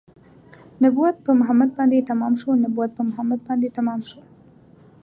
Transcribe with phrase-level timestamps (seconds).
[0.81, 4.19] نبوت په محمد باندې تمام شو نبوت په محمد باندې تمام شو